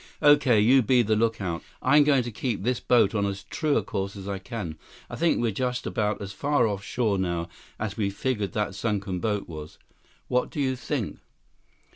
"Okay. 0.23 0.59
You 0.59 0.81
be 0.81 1.03
the 1.03 1.15
lookout. 1.15 1.61
I'm 1.79 2.03
going 2.03 2.23
to 2.23 2.31
keep 2.31 2.63
this 2.63 2.79
boat 2.79 3.13
on 3.13 3.27
as 3.27 3.43
true 3.43 3.77
a 3.77 3.83
course 3.83 4.15
as 4.15 4.27
I 4.27 4.39
can. 4.39 4.79
I 5.11 5.15
think 5.15 5.39
we're 5.39 5.51
just 5.51 5.85
about 5.85 6.19
as 6.23 6.33
far 6.33 6.65
off 6.67 6.83
shore 6.83 7.19
now 7.19 7.49
as 7.77 7.97
we 7.97 8.09
figured 8.09 8.53
that 8.53 8.73
sunken 8.73 9.19
boat 9.19 9.47
was. 9.47 9.77
What 10.27 10.49
do 10.49 10.59
you 10.59 10.75
think?" 10.75 11.19